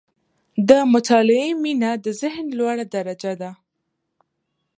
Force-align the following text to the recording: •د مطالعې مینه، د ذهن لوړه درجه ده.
•د 0.67 0.71
مطالعې 0.93 1.49
مینه، 1.63 1.91
د 2.05 2.07
ذهن 2.21 2.45
لوړه 2.59 2.85
درجه 2.95 3.33
ده. 3.41 3.51